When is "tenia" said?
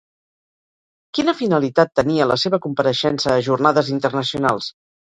2.01-2.29